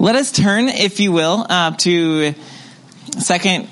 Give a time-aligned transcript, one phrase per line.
[0.00, 2.32] Let us turn, if you will, uh, to
[3.18, 3.68] second,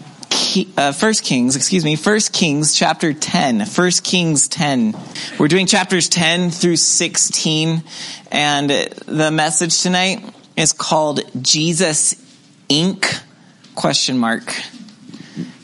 [0.77, 4.97] uh, First Kings, excuse me, First Kings chapter 10, First Kings 10.
[5.39, 7.85] We're doing chapters 10 through 16,
[8.33, 10.25] and the message tonight
[10.57, 12.17] is called Jesus
[12.69, 13.23] Inc.
[13.77, 14.53] question mark.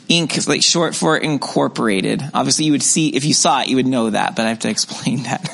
[0.09, 0.37] Inc.
[0.37, 2.23] is like short for incorporated.
[2.33, 4.59] Obviously you would see, if you saw it, you would know that, but I have
[4.59, 5.45] to explain that.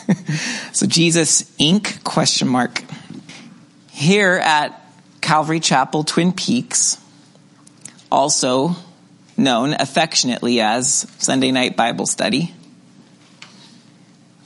[0.71, 2.03] so Jesus Inc.
[2.03, 2.83] question mark.
[3.89, 4.79] Here at
[5.21, 6.97] Calvary Chapel, Twin Peaks,
[8.11, 8.75] also
[9.37, 12.53] known affectionately as Sunday Night Bible Study.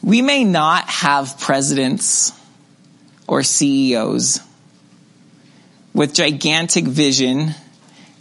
[0.02, 2.32] We may not have presidents
[3.28, 4.42] or CEOs
[5.94, 7.56] with gigantic vision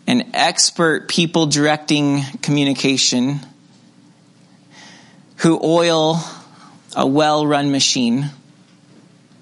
[0.06, 3.40] and expert people directing communication
[5.36, 6.20] who oil
[6.94, 8.30] a well run machine.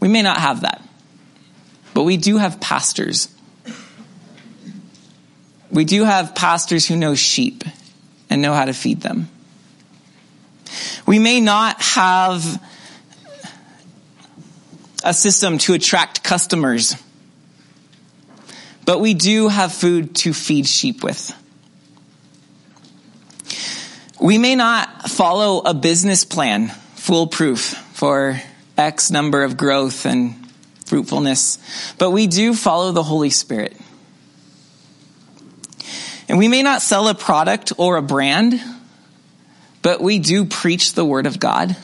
[0.01, 0.83] We may not have that,
[2.01, 3.29] but we do have pastors.
[5.71, 7.63] We do have pastors who know sheep
[8.31, 9.29] and know how to feed them.
[11.07, 12.63] We may not have
[15.05, 16.97] a system to attract customers
[18.87, 21.37] but we do have food to feed sheep with.
[24.19, 27.61] We may not follow a business plan foolproof
[27.93, 28.41] for
[28.79, 30.40] X number of growth and
[30.91, 33.77] fruitfulness, but we do follow the Holy Spirit.
[36.29, 38.61] And we may not sell a product or a brand,
[39.83, 41.77] but we do preach the Word of God.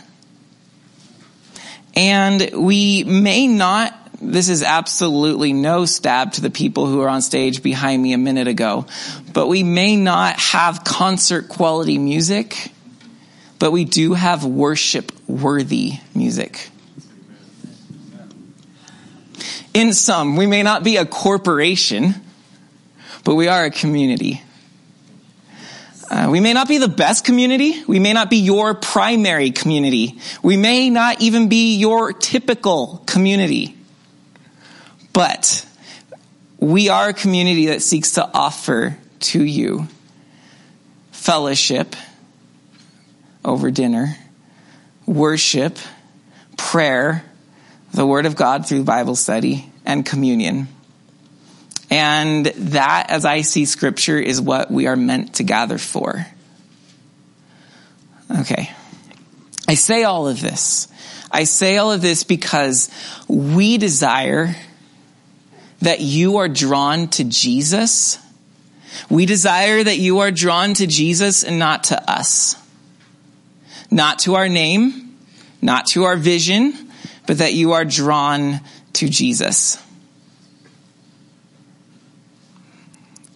[1.94, 7.20] And we may not this is absolutely no stab to the people who are on
[7.20, 8.86] stage behind me a minute ago.
[9.34, 12.72] But we may not have concert quality music,
[13.58, 16.70] but we do have worship worthy music.
[19.74, 22.14] In some, we may not be a corporation,
[23.24, 24.42] but we are a community.
[26.08, 27.82] Uh, we may not be the best community.
[27.86, 30.18] We may not be your primary community.
[30.42, 33.76] We may not even be your typical community.
[35.12, 35.66] But
[36.58, 39.88] we are a community that seeks to offer to you
[41.10, 41.96] fellowship
[43.44, 44.16] over dinner,
[45.06, 45.76] worship,
[46.56, 47.24] prayer,
[47.96, 50.68] the Word of God through Bible study, and communion.
[51.88, 56.26] And that, as I see Scripture, is what we are meant to gather for.
[58.40, 58.70] Okay.
[59.66, 60.88] I say all of this.
[61.30, 62.90] I say all of this because
[63.28, 64.54] we desire
[65.80, 68.18] that you are drawn to Jesus.
[69.08, 72.56] We desire that you are drawn to Jesus and not to us.
[73.90, 75.16] Not to our name,
[75.62, 76.85] not to our vision,
[77.26, 78.60] but that you are drawn
[78.94, 79.82] to Jesus.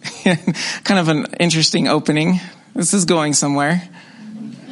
[0.23, 2.39] kind of an interesting opening.
[2.75, 3.81] This is going somewhere.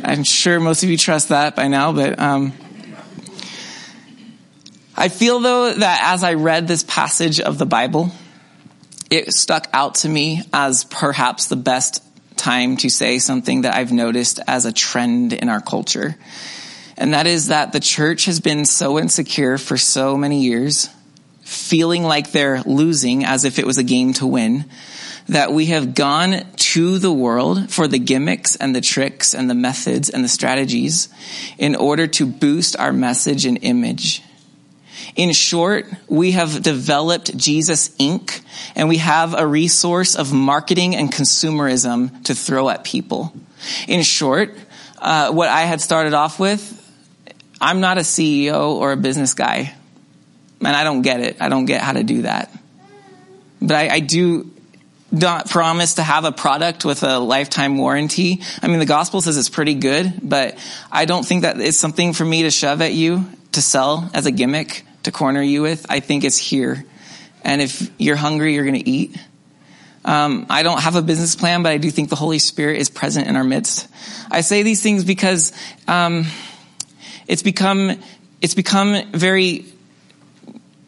[0.03, 2.53] I'm sure most of you trust that by now, but um,
[4.95, 8.11] I feel though that as I read this passage of the Bible,
[9.09, 12.03] it stuck out to me as perhaps the best
[12.35, 16.15] time to say something that I've noticed as a trend in our culture.
[16.99, 20.89] And that is that the church has been so insecure for so many years,
[21.41, 24.65] feeling like they're losing as if it was a game to win,
[25.29, 29.55] that we have gone to the world for the gimmicks and the tricks and the
[29.55, 31.09] methods and the strategies
[31.57, 34.21] in order to boost our message and image
[35.15, 38.41] in short, we have developed Jesus Inc.
[38.75, 43.33] and we have a resource of marketing and consumerism to throw at people.
[43.87, 44.55] In short,
[44.99, 46.75] uh, what I had started off with,
[47.61, 49.73] I'm not a CEO or a business guy.
[50.59, 51.37] And I don't get it.
[51.41, 52.51] I don't get how to do that.
[53.61, 54.51] But I, I do
[55.11, 58.41] not promise to have a product with a lifetime warranty.
[58.61, 60.57] I mean, the gospel says it's pretty good, but
[60.91, 64.25] I don't think that it's something for me to shove at you to sell as
[64.25, 65.85] a gimmick to corner you with.
[65.89, 66.85] I think it's here.
[67.43, 69.17] And if you're hungry, you're going to eat.
[70.05, 72.89] Um, I don't have a business plan, but I do think the Holy Spirit is
[72.89, 73.87] present in our midst.
[74.29, 75.51] I say these things because
[75.87, 76.25] um,
[77.29, 77.97] it's become
[78.41, 79.65] it's become very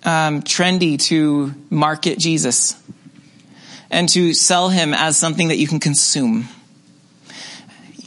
[0.04, 2.82] um, trendy to market Jesus
[3.92, 6.48] and to sell him as something that you can consume.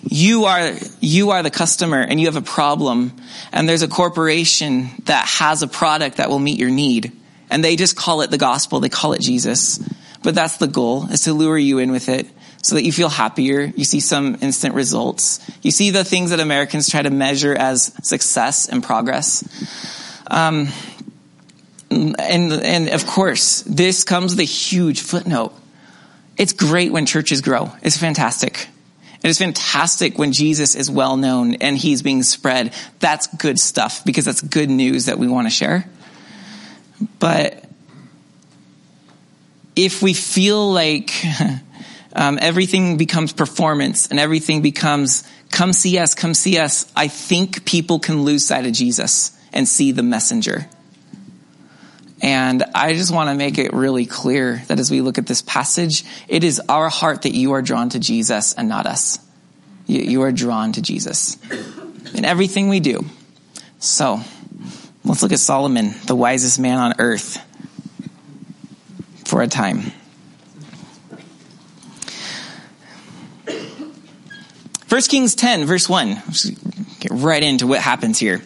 [0.03, 3.13] You are, you are the customer and you have a problem
[3.53, 7.13] and there's a corporation that has a product that will meet your need.
[7.51, 8.81] And they just call it the gospel.
[8.81, 9.79] They call it Jesus.
[10.23, 12.27] But that's the goal is to lure you in with it
[12.65, 13.61] so that you feel happier.
[13.77, 15.39] You see some instant results.
[15.61, 19.45] You see the things that Americans try to measure as success and progress.
[20.31, 20.69] Um,
[21.91, 25.53] And, and of course, this comes with a huge footnote.
[26.37, 27.71] It's great when churches grow.
[27.83, 28.67] It's fantastic.
[29.23, 32.75] It is fantastic when Jesus is well known and he's being spread.
[32.99, 35.89] That's good stuff because that's good news that we want to share.
[37.21, 37.65] But
[39.77, 41.13] if we feel like
[42.15, 47.65] um, everything becomes performance and everything becomes come see us, come see us, I think
[47.65, 50.69] people can lose sight of Jesus and see the messenger.
[52.21, 55.43] And I just want to make it really clear that as we look at this
[55.43, 59.19] passage, it is our heart that you are drawn to Jesus and not us.
[59.87, 61.37] You, you are drawn to Jesus
[62.15, 63.05] in everything we do.
[63.79, 64.21] So
[65.05, 67.39] let's look at Solomon, the wisest man on earth,
[69.27, 69.93] for a time.
[74.95, 76.23] First Kings 10, verse 1.
[77.01, 78.45] Get right into what happens here.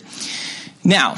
[0.83, 1.15] Now,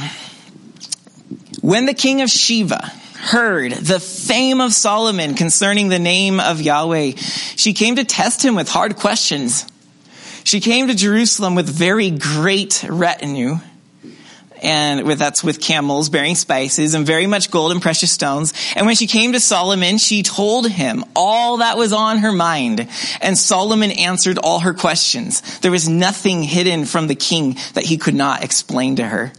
[1.61, 7.13] when the king of Sheba heard the fame of Solomon concerning the name of Yahweh,
[7.55, 9.69] she came to test him with hard questions.
[10.43, 13.61] She came to Jerusalem with very great retinue
[14.63, 18.53] and with, that's with camels bearing spices and very much gold and precious stones.
[18.77, 22.89] And when she came to Solomon, she told him all that was on her mind.
[23.21, 25.59] And Solomon answered all her questions.
[25.61, 29.33] There was nothing hidden from the king that he could not explain to her.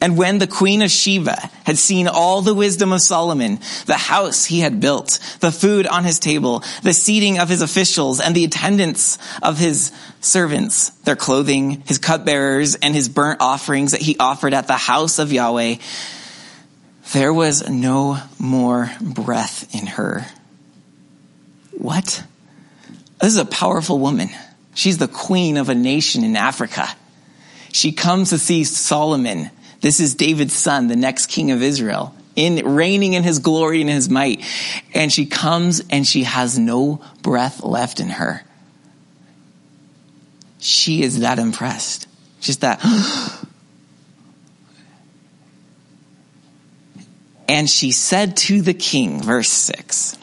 [0.00, 4.46] And when the queen of Sheba had seen all the wisdom of Solomon, the house
[4.46, 8.44] he had built, the food on his table, the seating of his officials, and the
[8.44, 14.54] attendance of his servants, their clothing, his cupbearers, and his burnt offerings that he offered
[14.54, 15.76] at the house of Yahweh,
[17.12, 20.24] there was no more breath in her.
[21.72, 22.24] What?
[23.20, 24.30] This is a powerful woman.
[24.74, 26.88] She's the queen of a nation in Africa.
[27.72, 32.74] She comes to see Solomon this is David's son, the next king of Israel, in
[32.74, 34.44] reigning in his glory and his might.
[34.94, 38.44] And she comes and she has no breath left in her.
[40.58, 42.06] She is that impressed.
[42.40, 42.84] Just that.
[47.48, 50.18] and she said to the king, verse 6.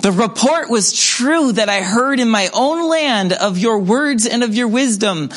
[0.00, 4.42] The report was true that I heard in my own land of your words and
[4.44, 5.30] of your wisdom,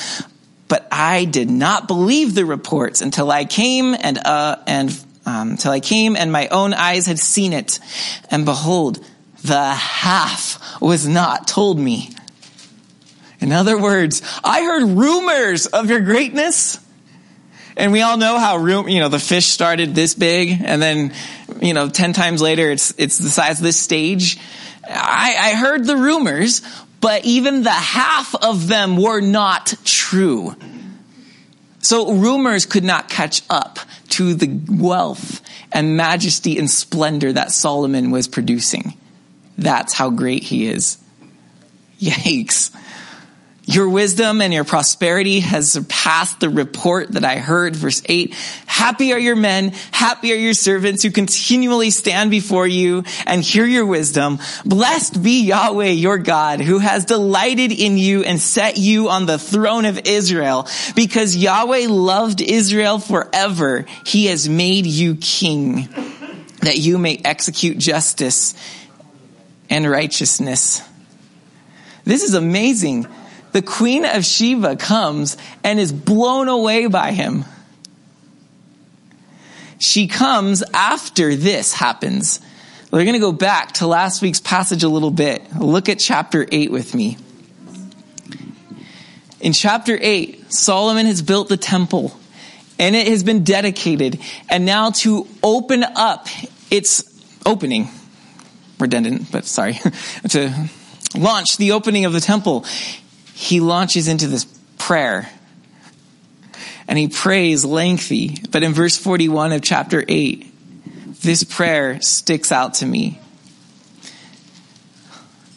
[0.70, 5.72] but I did not believe the reports until I came and, uh, and, um, till
[5.72, 7.80] I came and my own eyes had seen it.
[8.32, 9.04] And behold,
[9.44, 12.12] the half was not told me.
[13.42, 16.80] In other words, I heard rumors of your greatness.
[17.76, 21.14] And we all know how room, you know, the fish started this big and then,
[21.62, 24.38] you know, 10 times later it's, it's the size of this stage.
[24.88, 26.62] I, I heard the rumors,
[27.02, 30.56] but even the half of them were not true.
[31.80, 33.80] So rumors could not catch up
[34.10, 35.42] to the wealth
[35.72, 38.96] and majesty and splendor that Solomon was producing.
[39.58, 40.98] That's how great he is.
[42.00, 42.76] Yikes.
[43.70, 47.76] Your wisdom and your prosperity has surpassed the report that I heard.
[47.76, 48.34] Verse 8.
[48.66, 53.68] Happy are your men, happy are your servants who continually stand before you and hear
[53.68, 54.40] your wisdom.
[54.66, 59.38] Blessed be Yahweh your God who has delighted in you and set you on the
[59.38, 60.68] throne of Israel.
[60.96, 65.90] Because Yahweh loved Israel forever, he has made you king
[66.62, 68.56] that you may execute justice
[69.70, 70.82] and righteousness.
[72.04, 73.06] This is amazing
[73.52, 77.46] the queen of Sheba comes and is blown away by him.
[79.80, 82.42] She comes after this happens.
[82.92, 85.56] We're going to go back to last week's passage a little bit.
[85.56, 87.18] Look at chapter 8 with me.
[89.40, 92.12] In chapter 8, Solomon has built the temple
[92.78, 94.20] and it has been dedicated.
[94.50, 96.28] And now to open up
[96.72, 97.04] its
[97.46, 97.90] opening,
[98.80, 99.74] redundant, but sorry,
[100.30, 100.70] to
[101.16, 102.66] launch the opening of the temple,
[103.40, 104.44] he launches into this
[104.78, 105.30] prayer.
[106.90, 108.36] And he prays lengthy.
[108.52, 113.18] But in verse 41 of chapter 8, this prayer sticks out to me.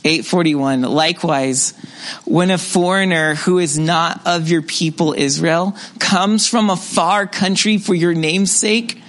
[0.04, 1.74] 841 likewise
[2.24, 7.78] when a foreigner who is not of your people israel comes from a far country
[7.78, 9.00] for your name's sake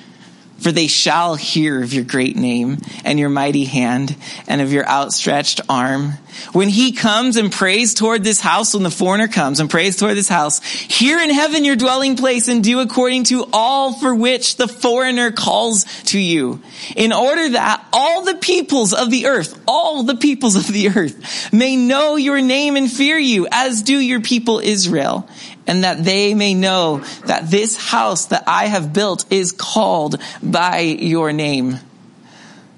[0.63, 4.15] for they shall hear of your great name and your mighty hand
[4.48, 6.13] and of your outstretched arm.
[6.53, 10.15] When he comes and prays toward this house, when the foreigner comes and prays toward
[10.15, 14.55] this house, hear in heaven your dwelling place and do according to all for which
[14.55, 16.62] the foreigner calls to you.
[16.96, 21.53] In order that all the peoples of the earth, all the peoples of the earth
[21.53, 25.27] may know your name and fear you as do your people Israel
[25.67, 30.79] and that they may know that this house that I have built is called by
[30.79, 31.79] your name.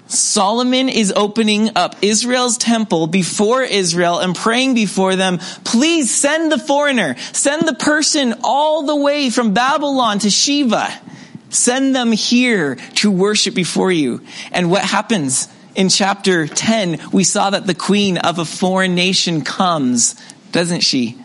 [0.08, 6.58] Solomon is opening up Israel's temple before Israel and praying before them, please send the
[6.58, 10.88] foreigner, send the person all the way from Babylon to Sheba.
[11.48, 14.22] Send them here to worship before you.
[14.52, 15.48] And what happens?
[15.74, 20.14] In chapter 10, we saw that the queen of a foreign nation comes,
[20.52, 21.18] doesn't she?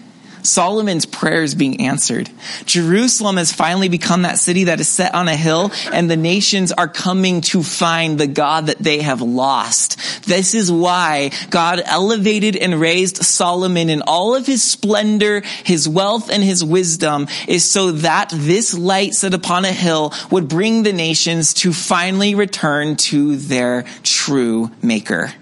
[0.43, 2.29] Solomon's prayers being answered.
[2.65, 6.71] Jerusalem has finally become that city that is set on a hill and the nations
[6.71, 9.97] are coming to find the God that they have lost.
[10.25, 16.29] This is why God elevated and raised Solomon in all of his splendor, his wealth
[16.29, 20.93] and his wisdom is so that this light set upon a hill would bring the
[20.93, 25.33] nations to finally return to their true maker.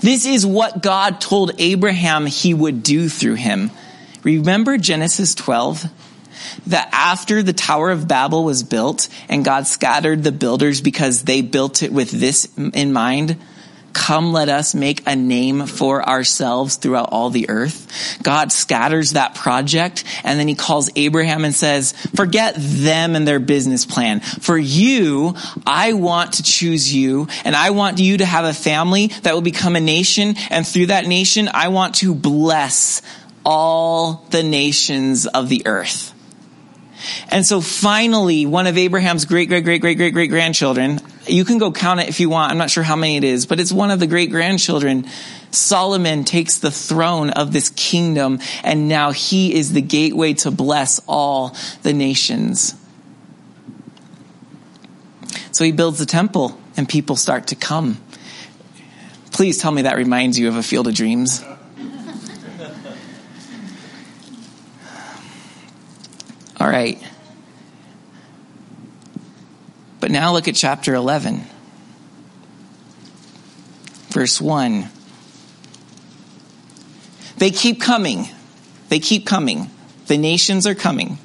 [0.00, 3.70] This is what God told Abraham he would do through him.
[4.22, 5.84] Remember Genesis 12?
[6.66, 11.40] That after the Tower of Babel was built and God scattered the builders because they
[11.42, 13.38] built it with this in mind,
[13.94, 18.18] come let us make a name for ourselves throughout all the earth.
[18.22, 23.40] God scatters that project and then he calls Abraham and says, forget them and their
[23.40, 24.20] business plan.
[24.20, 25.34] For you,
[25.66, 29.40] I want to choose you and I want you to have a family that will
[29.40, 33.00] become a nation and through that nation, I want to bless
[33.44, 36.12] all the nations of the earth.
[37.30, 41.58] And so finally, one of Abraham's great, great, great, great, great, great grandchildren, you can
[41.58, 42.50] go count it if you want.
[42.50, 45.06] I'm not sure how many it is, but it's one of the great grandchildren.
[45.50, 51.00] Solomon takes the throne of this kingdom and now he is the gateway to bless
[51.06, 52.74] all the nations.
[55.52, 57.98] So he builds the temple and people start to come.
[59.30, 61.42] Please tell me that reminds you of a field of dreams.
[66.60, 67.02] All right.
[70.04, 71.46] But now look at chapter 11,
[74.10, 74.90] verse 1.
[77.38, 78.28] They keep coming.
[78.90, 79.70] They keep coming.
[80.08, 81.16] The nations are coming.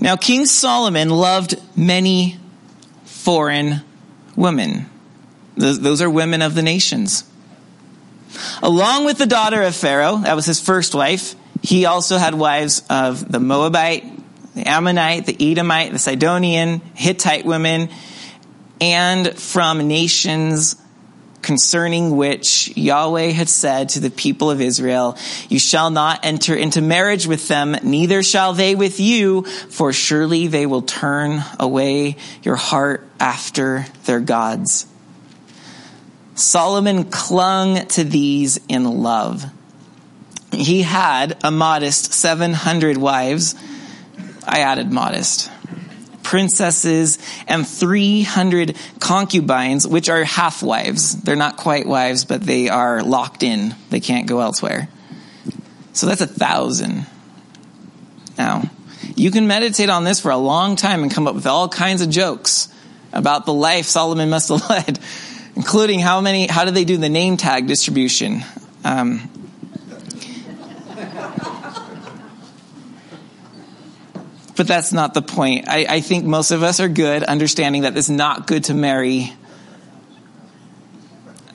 [0.00, 2.38] Now, King Solomon loved many
[3.04, 3.82] foreign
[4.36, 4.86] women.
[5.58, 7.24] Those are women of the nations.
[8.62, 12.82] Along with the daughter of Pharaoh, that was his first wife, he also had wives
[12.88, 14.11] of the Moabite,
[14.54, 17.88] the Ammonite, the Edomite, the Sidonian, Hittite women,
[18.80, 20.76] and from nations
[21.42, 25.18] concerning which Yahweh had said to the people of Israel,
[25.48, 30.46] you shall not enter into marriage with them, neither shall they with you, for surely
[30.46, 34.86] they will turn away your heart after their gods.
[36.34, 39.44] Solomon clung to these in love.
[40.52, 43.54] He had a modest 700 wives,
[44.46, 45.50] I added modest.
[46.22, 47.18] Princesses
[47.48, 51.20] and 300 concubines, which are half wives.
[51.20, 53.74] They're not quite wives, but they are locked in.
[53.90, 54.88] They can't go elsewhere.
[55.92, 57.06] So that's a thousand.
[58.38, 58.62] Now,
[59.16, 62.02] you can meditate on this for a long time and come up with all kinds
[62.02, 62.68] of jokes
[63.12, 64.98] about the life Solomon must have led,
[65.56, 68.44] including how many, how did they do the name tag distribution?
[68.84, 69.28] Um,
[74.56, 75.68] But that's not the point.
[75.68, 79.32] I, I think most of us are good understanding that it's not good to marry,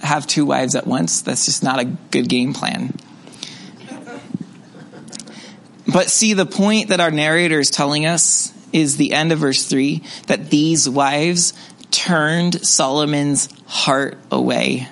[0.02, 1.22] have two wives at once.
[1.22, 2.94] That's just not a good game plan.
[5.88, 9.66] But see, the point that our narrator is telling us is the end of verse
[9.66, 11.54] 3 that these wives
[11.92, 14.88] turned Solomon's heart away.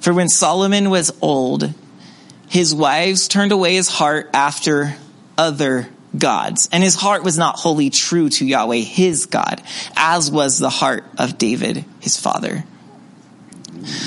[0.00, 1.72] For when Solomon was old,
[2.48, 4.96] his wives turned away his heart after
[5.38, 6.68] other gods.
[6.72, 9.62] And his heart was not wholly true to Yahweh, his God,
[9.96, 12.64] as was the heart of David, his father.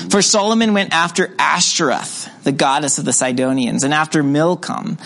[0.10, 4.98] For Solomon went after Ashtoreth, the goddess of the Sidonians, and after Milcom,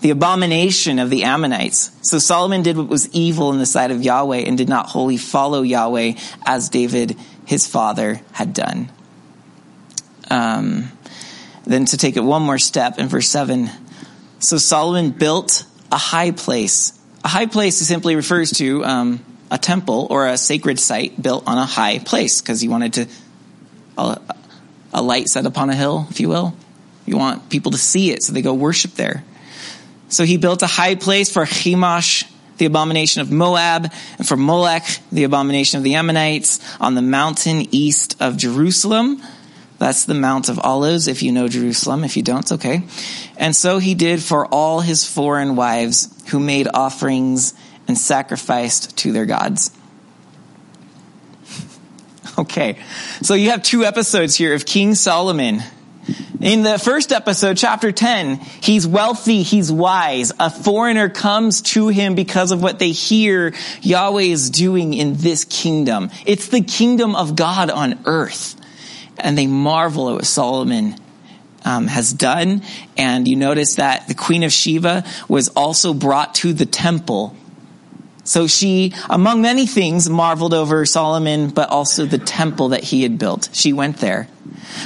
[0.00, 1.90] the abomination of the Ammonites.
[2.02, 5.16] So Solomon did what was evil in the sight of Yahweh and did not wholly
[5.16, 6.14] follow Yahweh
[6.46, 8.90] as David, his father, had done.
[10.30, 10.92] Um,
[11.64, 13.68] then to take it one more step in verse 7.
[14.38, 16.98] So Solomon built a high place.
[17.24, 21.58] A high place simply refers to um, a temple or a sacred site built on
[21.58, 23.06] a high place because you wanted to
[23.98, 24.20] a,
[24.94, 26.54] a light set upon a hill, if you will.
[27.06, 29.24] You want people to see it, so they go worship there.
[30.08, 32.24] So he built a high place for Chemosh,
[32.58, 37.66] the abomination of Moab, and for Molech, the abomination of the Ammonites, on the mountain
[37.70, 39.22] east of Jerusalem.
[39.80, 42.04] That's the Mount of Olives, if you know Jerusalem.
[42.04, 42.82] If you don't, it's okay.
[43.38, 47.54] And so he did for all his foreign wives who made offerings
[47.88, 49.72] and sacrificed to their gods.
[52.38, 52.78] Okay,
[53.20, 55.62] so you have two episodes here of King Solomon.
[56.40, 60.32] In the first episode, chapter 10, he's wealthy, he's wise.
[60.38, 65.44] A foreigner comes to him because of what they hear Yahweh is doing in this
[65.44, 66.10] kingdom.
[66.24, 68.59] It's the kingdom of God on earth.
[69.24, 70.96] And they marvel at what Solomon
[71.64, 72.62] um, has done.
[72.96, 77.36] And you notice that the Queen of Sheba was also brought to the temple
[78.30, 83.18] so she, among many things, marveled over Solomon, but also the temple that he had
[83.18, 83.48] built.
[83.52, 84.28] She went there.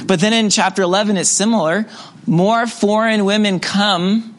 [0.05, 1.85] But then in chapter 11, it's similar.
[2.25, 4.35] More foreign women come.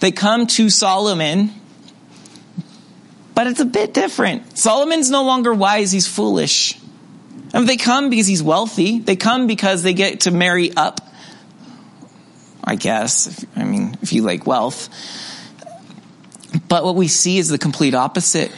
[0.00, 1.54] They come to Solomon,
[3.34, 4.58] but it's a bit different.
[4.58, 6.78] Solomon's no longer wise, he's foolish.
[7.56, 8.98] And they come because he's wealthy.
[8.98, 11.00] They come because they get to marry up.
[12.62, 13.46] I guess.
[13.56, 14.90] I mean, if you like wealth.
[16.68, 18.52] But what we see is the complete opposite.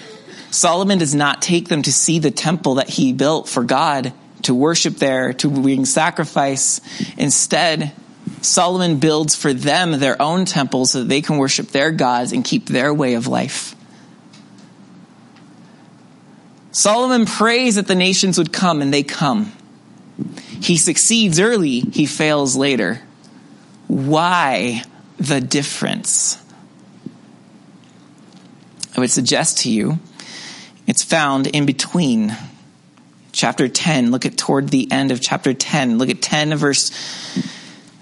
[0.50, 4.12] Solomon does not take them to see the temple that he built for God,
[4.42, 6.80] to worship there, to bring sacrifice.
[7.16, 7.92] Instead,
[8.40, 12.44] Solomon builds for them their own temple so that they can worship their gods and
[12.44, 13.76] keep their way of life.
[16.70, 19.52] Solomon prays that the nations would come and they come.
[20.60, 23.00] He succeeds early, he fails later.
[23.86, 24.82] Why
[25.16, 26.42] the difference?
[28.96, 29.98] I would suggest to you
[30.86, 32.36] it's found in between
[33.32, 34.10] chapter 10.
[34.10, 35.98] Look at toward the end of chapter 10.
[35.98, 36.90] Look at 10 verse,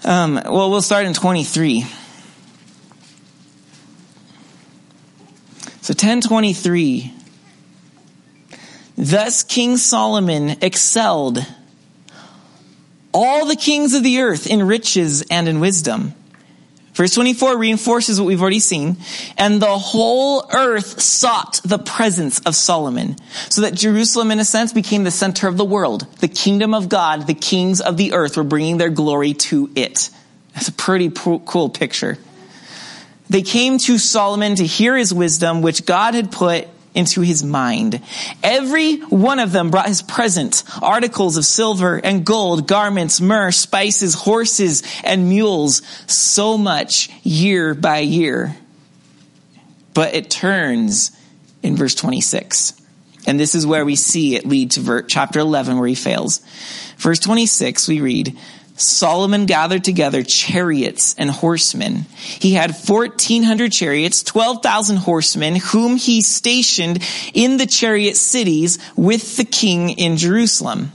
[0.03, 1.81] um, well, we'll start in 23.
[5.81, 7.13] So 1023.
[8.97, 11.45] Thus King Solomon excelled
[13.13, 16.13] all the kings of the earth in riches and in wisdom.
[16.93, 18.97] Verse 24 reinforces what we've already seen.
[19.37, 23.17] And the whole earth sought the presence of Solomon.
[23.49, 26.07] So that Jerusalem, in a sense, became the center of the world.
[26.17, 30.09] The kingdom of God, the kings of the earth were bringing their glory to it.
[30.55, 32.17] That's a pretty cool picture.
[33.29, 38.01] They came to Solomon to hear his wisdom, which God had put into his mind.
[38.43, 44.13] Every one of them brought his present, articles of silver and gold, garments, myrrh, spices,
[44.13, 48.55] horses, and mules, so much year by year.
[49.93, 51.11] But it turns
[51.63, 52.73] in verse 26.
[53.27, 56.39] And this is where we see it lead to chapter 11 where he fails.
[56.97, 58.37] Verse 26, we read,
[58.77, 62.05] Solomon gathered together chariots and horsemen.
[62.15, 66.99] He had 1400 chariots, 12,000 horsemen, whom he stationed
[67.33, 70.91] in the chariot cities with the king in Jerusalem.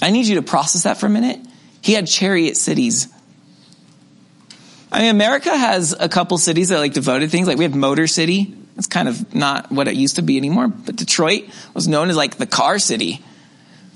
[0.00, 1.40] I need you to process that for a minute.
[1.82, 3.08] He had chariot cities.
[4.92, 7.48] I mean, America has a couple cities that like devoted things.
[7.48, 8.54] Like we have Motor City.
[8.76, 10.68] It's kind of not what it used to be anymore.
[10.68, 13.22] But Detroit was known as like the car city.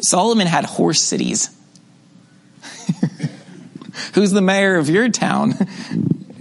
[0.01, 1.51] Solomon had horse cities.
[4.15, 5.55] Who's the mayor of your town?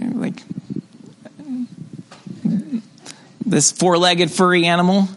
[0.14, 0.42] like
[3.46, 5.08] this four-legged furry animal.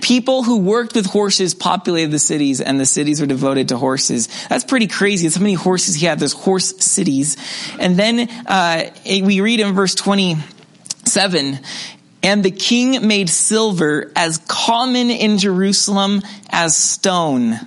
[0.00, 4.28] People who worked with horses populated the cities and the cities were devoted to horses.
[4.48, 5.26] That's pretty crazy.
[5.26, 6.20] It's how many horses he had.
[6.20, 7.36] There's horse cities.
[7.80, 11.58] And then, uh, we read in verse 27,
[12.22, 17.58] and the king made silver as common in Jerusalem as stone.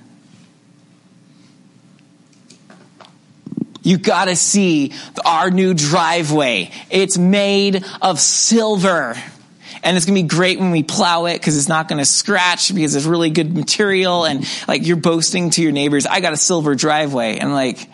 [3.88, 4.92] You gotta see
[5.24, 6.72] our new driveway.
[6.90, 9.16] It's made of silver.
[9.82, 12.96] And it's gonna be great when we plow it because it's not gonna scratch because
[12.96, 16.76] it's really good material and like you're boasting to your neighbors, I got a silver
[16.76, 17.38] driveway.
[17.38, 17.90] And like,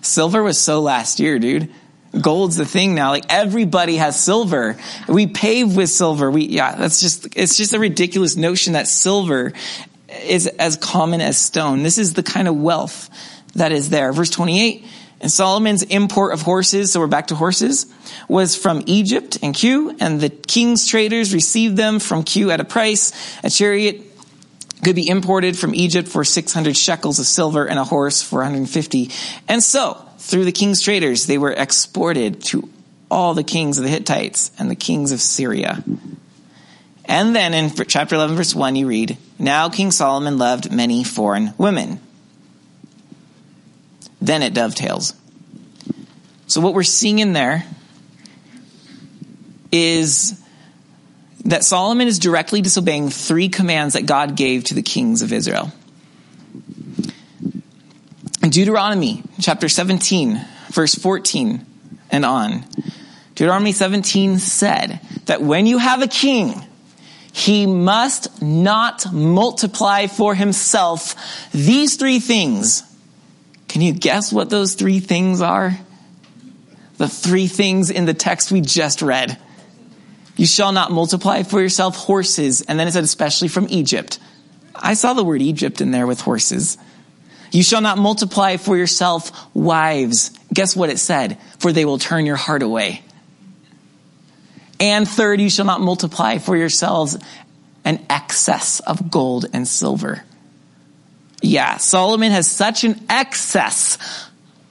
[0.00, 1.72] silver was so last year, dude.
[2.20, 3.10] Gold's the thing now.
[3.10, 4.76] Like everybody has silver.
[5.08, 6.30] We pave with silver.
[6.30, 9.54] We, yeah, that's just, it's just a ridiculous notion that silver
[10.22, 11.82] is as common as stone.
[11.82, 13.10] This is the kind of wealth
[13.54, 14.12] that is there.
[14.12, 14.84] Verse 28,
[15.20, 17.86] and Solomon's import of horses, so we're back to horses,
[18.28, 22.64] was from Egypt and Kue, and the king's traders received them from Kue at a
[22.64, 23.12] price.
[23.44, 24.02] A chariot
[24.82, 29.10] could be imported from Egypt for 600 shekels of silver and a horse for 150.
[29.46, 32.68] And so, through the king's traders, they were exported to
[33.10, 35.84] all the kings of the Hittites and the kings of Syria.
[37.04, 41.52] And then in chapter 11 verse 1 you read, Now King Solomon loved many foreign
[41.58, 42.00] women
[44.20, 45.14] then it dovetails.
[46.46, 47.64] So what we're seeing in there
[49.72, 50.40] is
[51.44, 55.72] that Solomon is directly disobeying three commands that God gave to the kings of Israel.
[58.42, 61.64] In Deuteronomy chapter 17, verse 14
[62.10, 62.64] and on,
[63.34, 66.54] Deuteronomy 17 said that when you have a king,
[67.32, 72.82] he must not multiply for himself these three things.
[73.70, 75.78] Can you guess what those three things are?
[76.96, 79.38] The three things in the text we just read.
[80.36, 82.62] You shall not multiply for yourself horses.
[82.62, 84.18] And then it said, especially from Egypt.
[84.74, 86.78] I saw the word Egypt in there with horses.
[87.52, 90.32] You shall not multiply for yourself wives.
[90.52, 91.38] Guess what it said?
[91.60, 93.04] For they will turn your heart away.
[94.80, 97.16] And third, you shall not multiply for yourselves
[97.84, 100.24] an excess of gold and silver.
[101.42, 103.98] Yeah, Solomon has such an excess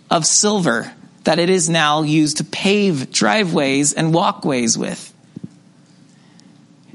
[0.10, 0.92] of silver
[1.24, 5.14] that it is now used to pave driveways and walkways with.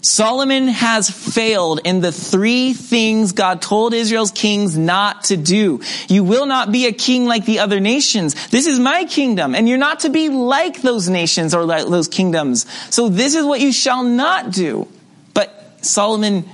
[0.05, 5.81] Solomon has failed in the three things God told Israel's kings not to do.
[6.09, 8.35] You will not be a king like the other nations.
[8.49, 12.09] This is my kingdom, and you're not to be like those nations or like those
[12.09, 12.67] kingdoms.
[12.95, 14.89] So this is what you shall not do.
[15.33, 16.45] But Solomon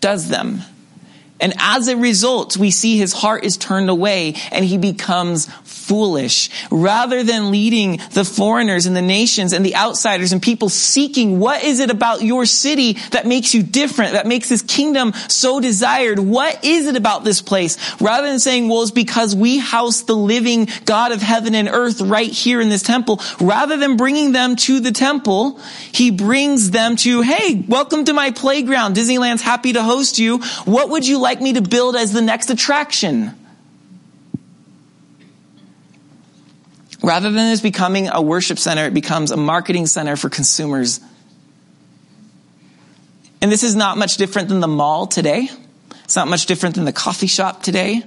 [0.00, 0.62] does them.
[1.40, 5.48] And as a result, we see his heart is turned away and he becomes
[5.88, 6.50] foolish.
[6.70, 11.64] Rather than leading the foreigners and the nations and the outsiders and people seeking what
[11.64, 16.18] is it about your city that makes you different, that makes this kingdom so desired?
[16.18, 17.76] What is it about this place?
[18.00, 22.00] Rather than saying, well, it's because we house the living God of heaven and earth
[22.00, 23.20] right here in this temple.
[23.40, 25.58] Rather than bringing them to the temple,
[25.92, 28.94] he brings them to, hey, welcome to my playground.
[28.94, 30.38] Disneyland's happy to host you.
[30.64, 33.37] What would you like me to build as the next attraction?
[37.08, 41.00] Rather than this becoming a worship center, it becomes a marketing center for consumers.
[43.40, 45.48] And this is not much different than the mall today.
[46.04, 48.02] It's not much different than the coffee shop today.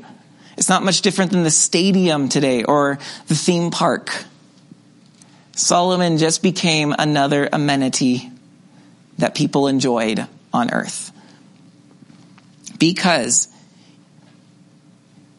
[0.56, 4.24] It's not much different than the stadium today or the theme park.
[5.56, 8.30] Solomon just became another amenity
[9.18, 11.12] that people enjoyed on earth
[12.78, 13.48] because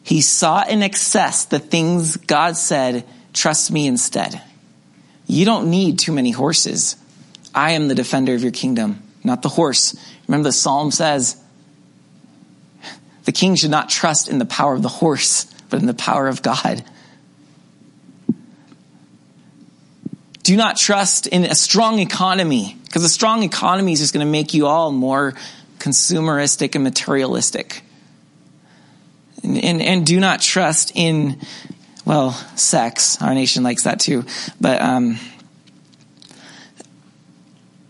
[0.03, 4.41] he sought in excess the things God said, trust me instead.
[5.27, 6.95] You don't need too many horses.
[7.53, 9.95] I am the defender of your kingdom, not the horse.
[10.27, 11.37] Remember the psalm says,
[13.25, 16.27] the king should not trust in the power of the horse, but in the power
[16.27, 16.83] of God.
[20.43, 24.31] Do not trust in a strong economy, because a strong economy is just going to
[24.31, 25.35] make you all more
[25.79, 27.81] consumeristic and materialistic.
[29.41, 31.39] And, and, and, do not trust in,
[32.05, 33.21] well, sex.
[33.21, 34.25] Our nation likes that too.
[34.59, 35.19] But, um,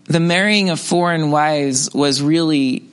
[0.06, 2.84] the marrying of foreign wives was really,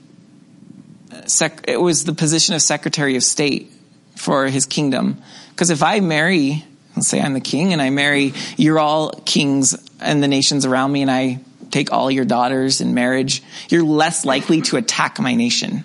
[1.25, 3.71] sec- it was the position of Secretary of State
[4.15, 5.21] for his kingdom.
[5.49, 6.63] Because if I marry,
[6.95, 10.91] let's say I'm the king and I marry, you're all kings and the nations around
[10.91, 15.36] me and I take all your daughters in marriage, you're less likely to attack my
[15.36, 15.84] nation.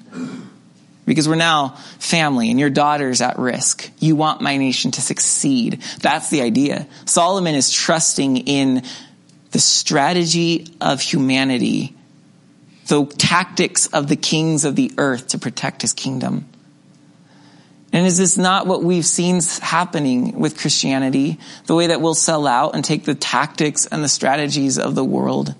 [1.06, 3.90] Because we're now family and your daughter's at risk.
[4.00, 5.80] You want my nation to succeed.
[6.00, 6.86] That's the idea.
[7.04, 8.82] Solomon is trusting in
[9.52, 11.94] the strategy of humanity,
[12.88, 16.46] the tactics of the kings of the earth to protect his kingdom.
[17.92, 21.38] And is this not what we've seen happening with Christianity?
[21.66, 25.04] The way that we'll sell out and take the tactics and the strategies of the
[25.04, 25.54] world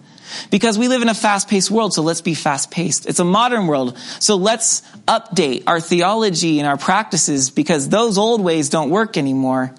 [0.51, 3.07] because we live in a fast paced world, so let's be fast paced.
[3.07, 8.41] It's a modern world, so let's update our theology and our practices because those old
[8.41, 9.75] ways don't work anymore.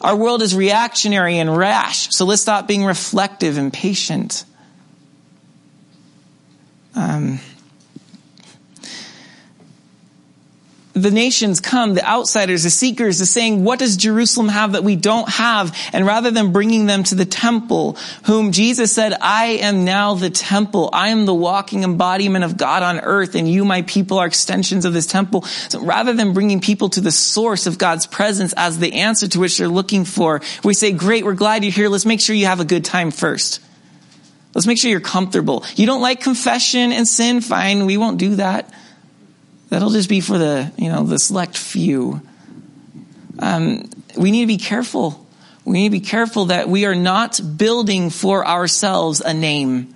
[0.00, 4.44] Our world is reactionary and rash, so let's stop being reflective and patient.
[6.94, 7.38] Um,
[10.94, 14.96] the nations come, the outsiders, the seekers, the saying, what does Jerusalem have that we
[14.96, 15.76] don't have?
[15.92, 20.28] And rather than bringing them to the temple, whom Jesus said, I am now the
[20.30, 20.90] temple.
[20.92, 24.84] I am the walking embodiment of God on earth and you, my people, are extensions
[24.84, 25.42] of this temple.
[25.42, 29.40] So rather than bringing people to the source of God's presence as the answer to
[29.40, 31.88] which they're looking for, we say, great, we're glad you're here.
[31.88, 33.60] Let's make sure you have a good time first.
[34.54, 35.64] Let's make sure you're comfortable.
[35.76, 37.40] You don't like confession and sin?
[37.40, 37.86] Fine.
[37.86, 38.70] We won't do that.
[39.72, 42.20] That'll just be for the, you know, the select few.
[43.38, 45.26] Um, we need to be careful.
[45.64, 49.94] We need to be careful that we are not building for ourselves a name,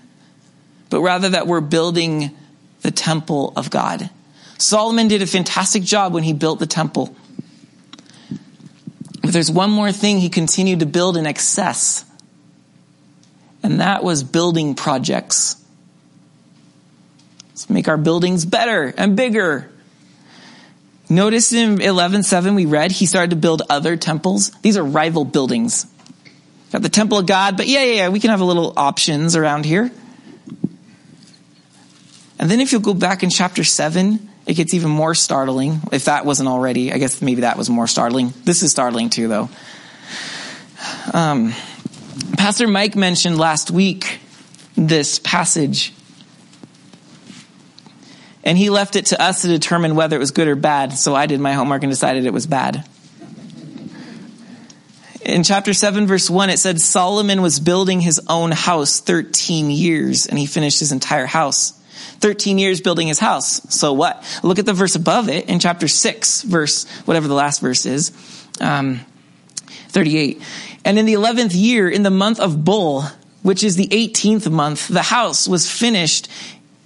[0.88, 2.34] but rather that we're building
[2.80, 4.08] the temple of God.
[4.56, 7.14] Solomon did a fantastic job when he built the temple.
[9.20, 12.06] But there's one more thing he continued to build in excess,
[13.62, 15.62] and that was building projects.
[17.56, 19.66] Let's make our buildings better and bigger.
[21.08, 24.50] Notice in 11.7 we read, he started to build other temples.
[24.60, 25.86] These are rival buildings.
[26.70, 29.36] Got the temple of God, but yeah, yeah, yeah, we can have a little options
[29.36, 29.90] around here.
[32.38, 35.80] And then if you'll go back in chapter 7, it gets even more startling.
[35.92, 38.34] If that wasn't already, I guess maybe that was more startling.
[38.44, 39.48] This is startling too, though.
[41.14, 41.54] Um,
[42.36, 44.20] Pastor Mike mentioned last week
[44.76, 45.94] this passage
[48.46, 50.92] and he left it to us to determine whether it was good or bad.
[50.92, 52.86] So I did my homework and decided it was bad.
[55.20, 60.28] In chapter 7 verse 1, it said Solomon was building his own house 13 years
[60.28, 61.72] and he finished his entire house.
[62.20, 63.60] 13 years building his house.
[63.74, 64.22] So what?
[64.44, 68.12] Look at the verse above it in chapter 6 verse, whatever the last verse is.
[68.60, 69.00] Um,
[69.88, 70.40] 38.
[70.84, 73.02] And in the 11th year, in the month of Bul,
[73.42, 76.28] which is the 18th month, the house was finished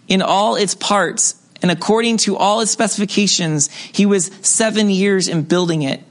[0.09, 5.43] in all its parts and according to all its specifications, he was seven years in
[5.43, 6.03] building it.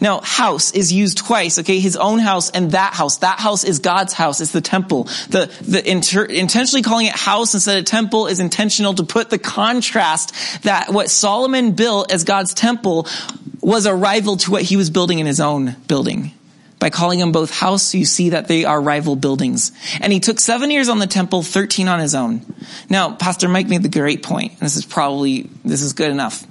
[0.00, 1.78] Now, house is used twice, okay?
[1.78, 3.18] His own house and that house.
[3.18, 4.40] That house is God's house.
[4.40, 5.04] It's the temple.
[5.28, 9.38] The, the inter, intentionally calling it house instead of temple is intentional to put the
[9.38, 10.34] contrast
[10.64, 13.06] that what Solomon built as God's temple
[13.60, 16.32] was a rival to what he was building in his own building.
[16.82, 19.70] By calling them both house, you see that they are rival buildings.
[20.00, 22.44] And he took seven years on the temple, 13 on his own.
[22.90, 24.58] Now, Pastor Mike made the great point.
[24.58, 26.44] This is probably, this is good enough.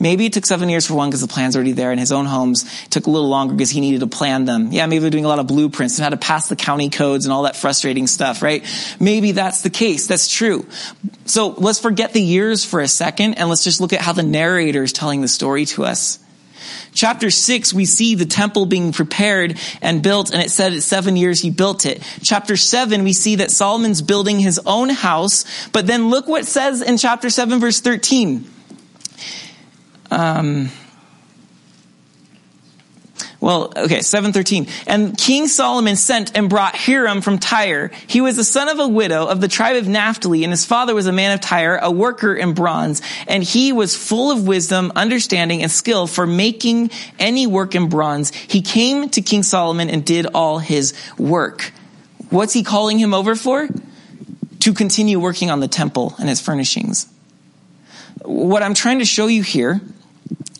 [0.00, 2.24] Maybe it took seven years for one because the plan's already there in his own
[2.24, 2.64] homes.
[2.86, 4.72] It took a little longer because he needed to plan them.
[4.72, 7.26] Yeah, maybe they're doing a lot of blueprints and how to pass the county codes
[7.26, 8.64] and all that frustrating stuff, right?
[8.98, 10.06] Maybe that's the case.
[10.06, 10.64] That's true.
[11.26, 14.22] So let's forget the years for a second and let's just look at how the
[14.22, 16.23] narrator is telling the story to us.
[16.92, 21.16] Chapter 6, we see the temple being prepared and built, and it said it's seven
[21.16, 22.02] years he built it.
[22.22, 26.82] Chapter 7, we see that Solomon's building his own house, but then look what says
[26.82, 28.48] in chapter 7, verse 13.
[30.10, 30.70] Um,
[33.44, 34.66] well, okay, 713.
[34.86, 37.90] And King Solomon sent and brought Hiram from Tyre.
[38.06, 40.94] He was the son of a widow of the tribe of Naphtali, and his father
[40.94, 43.02] was a man of Tyre, a worker in bronze.
[43.28, 48.34] And he was full of wisdom, understanding, and skill for making any work in bronze.
[48.34, 51.70] He came to King Solomon and did all his work.
[52.30, 53.68] What's he calling him over for?
[54.60, 57.06] To continue working on the temple and its furnishings.
[58.22, 59.82] What I'm trying to show you here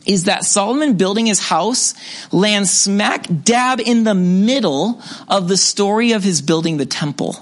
[0.06, 1.94] is that Solomon building his house
[2.32, 7.36] lands smack dab in the middle of the story of his building the temple.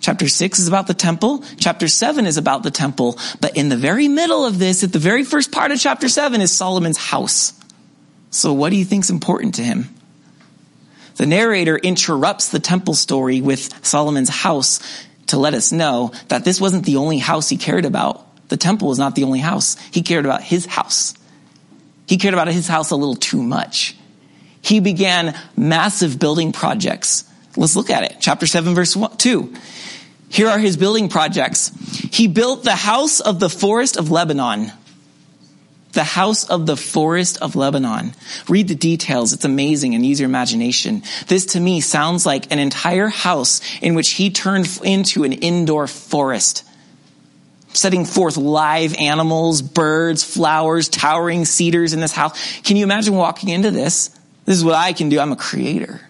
[0.00, 1.44] Chapter 6 is about the temple.
[1.58, 3.18] Chapter 7 is about the temple.
[3.40, 6.40] But in the very middle of this, at the very first part of chapter 7
[6.40, 7.52] is Solomon's house.
[8.30, 9.94] So what do you think's important to him?
[11.16, 14.80] The narrator interrupts the temple story with Solomon's house
[15.26, 18.26] to let us know that this wasn't the only house he cared about.
[18.52, 19.78] The temple was not the only house.
[19.92, 21.14] He cared about his house.
[22.06, 23.96] He cared about his house a little too much.
[24.60, 27.24] He began massive building projects.
[27.56, 28.18] Let's look at it.
[28.20, 29.54] Chapter 7 verse 2.
[30.28, 31.70] Here are his building projects.
[32.12, 34.70] He built the house of the forest of Lebanon.
[35.92, 38.12] The house of the forest of Lebanon.
[38.50, 39.32] Read the details.
[39.32, 41.04] It's amazing and use your imagination.
[41.26, 45.86] This to me sounds like an entire house in which he turned into an indoor
[45.86, 46.64] forest
[47.72, 52.60] setting forth live animals, birds, flowers, towering cedars in this house.
[52.62, 54.08] Can you imagine walking into this?
[54.44, 55.20] This is what I can do.
[55.20, 56.00] I'm a creator.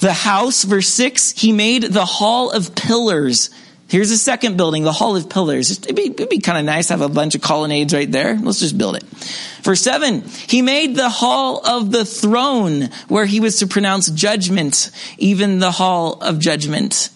[0.00, 3.50] The house, verse 6, he made the hall of pillars.
[3.88, 5.70] Here's a second building, the hall of pillars.
[5.70, 8.36] It'd be, it'd be kind of nice to have a bunch of colonnades right there.
[8.36, 9.02] Let's just build it.
[9.62, 14.90] Verse 7, he made the hall of the throne where he was to pronounce judgment,
[15.18, 17.10] even the hall of judgment.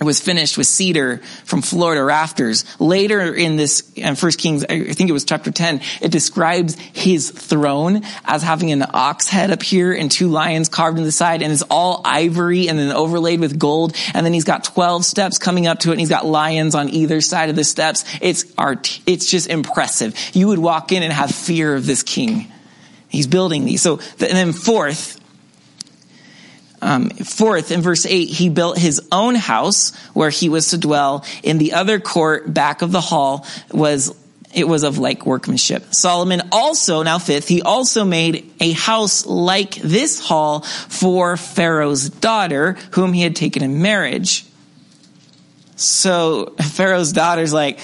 [0.00, 2.64] It was finished with cedar from floor to rafters.
[2.80, 7.30] Later in this, in First Kings, I think it was chapter 10, it describes his
[7.30, 11.42] throne as having an ox head up here and two lions carved in the side
[11.42, 13.94] and it's all ivory and then overlaid with gold.
[14.14, 16.88] And then he's got 12 steps coming up to it and he's got lions on
[16.88, 18.04] either side of the steps.
[18.20, 19.00] It's art.
[19.06, 20.18] It's just impressive.
[20.32, 22.50] You would walk in and have fear of this king.
[23.08, 23.80] He's building these.
[23.80, 25.20] So, and then fourth,
[26.84, 31.24] um, fourth, in verse 8, he built his own house where he was to dwell.
[31.42, 34.14] In the other court back of the hall was
[34.52, 35.94] it was of like workmanship.
[35.94, 42.76] Solomon also, now fifth, he also made a house like this hall for Pharaoh's daughter,
[42.92, 44.46] whom he had taken in marriage.
[45.76, 47.80] So Pharaoh's daughter's like,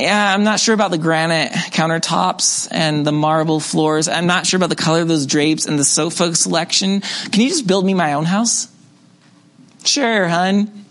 [0.00, 4.08] yeah, I'm not sure about the granite countertops and the marble floors.
[4.08, 7.00] I'm not sure about the color of those drapes and the sofa selection.
[7.00, 8.68] Can you just build me my own house?
[9.84, 10.84] Sure, hun.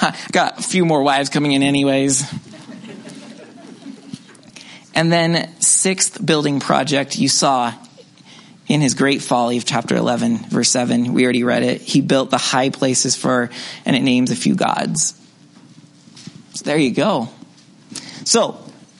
[0.32, 2.24] Got, a few more wives coming in anyways.
[4.94, 7.74] And then sixth building project you saw
[8.68, 12.30] in his great folly of chapter 11 verse 7 we already read it he built
[12.30, 13.50] the high places for
[13.84, 15.20] and it names a few gods
[16.54, 17.28] so there you go
[18.24, 18.58] so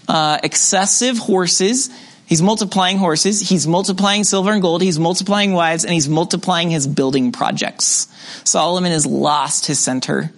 [0.09, 1.91] uh, excessive horses
[2.27, 6.87] he's multiplying horses he's multiplying silver and gold he's multiplying wives and he's multiplying his
[6.87, 8.09] building projects
[8.45, 10.31] solomon has lost his center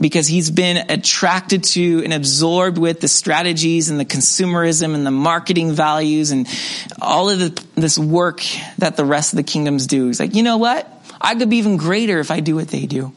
[0.00, 5.10] because he's been attracted to and absorbed with the strategies and the consumerism and the
[5.10, 6.46] marketing values and
[7.00, 8.42] all of the, this work
[8.78, 10.06] that the rest of the kingdoms do.
[10.06, 10.90] He's like, you know what?
[11.20, 13.12] I could be even greater if I do what they do.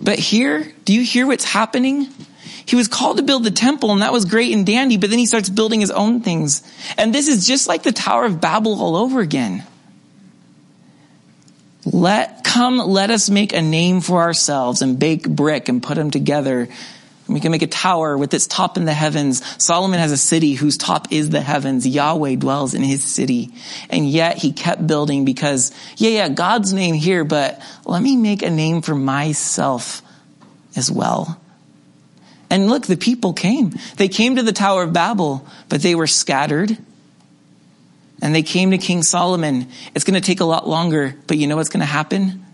[0.00, 2.08] But here, do you hear what's happening?
[2.66, 5.18] He was called to build the temple and that was great and dandy, but then
[5.18, 6.62] he starts building his own things.
[6.98, 9.64] And this is just like the Tower of Babel all over again.
[11.84, 16.10] Let, come, let us make a name for ourselves and bake brick and put them
[16.10, 16.68] together.
[17.28, 19.42] We can make a tower with its top in the heavens.
[19.62, 21.86] Solomon has a city whose top is the heavens.
[21.86, 23.50] Yahweh dwells in his city.
[23.90, 28.42] And yet he kept building because, yeah, yeah, God's name here, but let me make
[28.42, 30.02] a name for myself
[30.76, 31.40] as well.
[32.48, 33.74] And look, the people came.
[33.96, 36.78] They came to the Tower of Babel, but they were scattered
[38.22, 39.68] and they came to King Solomon.
[39.94, 42.44] It's going to take a lot longer, but you know what's going to happen?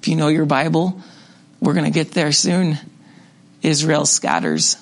[0.00, 1.00] If you know your Bible,
[1.60, 2.78] we're going to get there soon.
[3.62, 4.76] Israel scatters.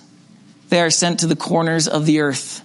[0.69, 2.63] They are sent to the corners of the earth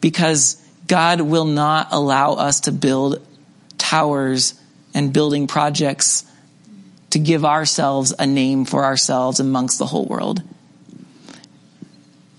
[0.00, 3.26] because God will not allow us to build
[3.78, 4.54] towers
[4.94, 6.24] and building projects
[7.10, 10.42] to give ourselves a name for ourselves amongst the whole world.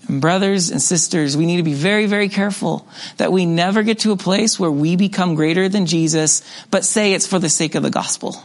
[0.06, 4.00] And brothers and sisters, we need to be very, very careful that we never get
[4.00, 7.74] to a place where we become greater than Jesus, but say it's for the sake
[7.74, 8.42] of the gospel.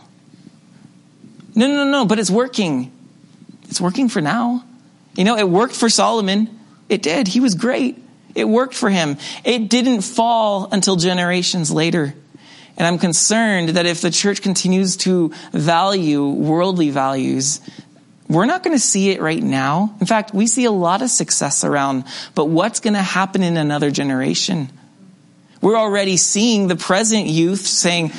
[1.56, 2.92] No, no, no, but it's working.
[3.70, 4.64] It's working for now.
[5.16, 6.60] You know, it worked for Solomon.
[6.90, 7.28] It did.
[7.28, 7.98] He was great.
[8.36, 9.18] It worked for him.
[9.44, 12.16] It didn't fall until generations later.
[12.78, 17.62] And I'm concerned that if the church continues to value worldly values,
[18.28, 19.96] we're not going to see it right now.
[20.00, 23.58] In fact, we see a lot of success around, but what's going to happen in
[23.58, 24.70] another generation?
[25.62, 28.12] We're already seeing the present youth saying,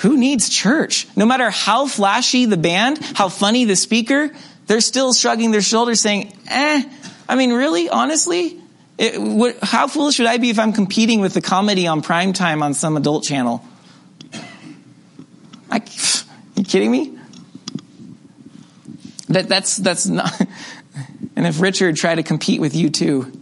[0.00, 1.06] who needs church?
[1.14, 4.30] No matter how flashy the band, how funny the speaker,
[4.66, 6.82] they're still shrugging their shoulders saying, eh,
[7.28, 8.58] I mean, really, honestly,
[8.96, 12.32] it, what, how foolish would I be if I'm competing with the comedy on prime
[12.32, 13.62] time on some adult channel?
[15.70, 15.82] I,
[16.56, 17.18] you kidding me?
[19.28, 20.32] That, that's, that's not,
[21.36, 23.39] and if Richard tried to compete with you too,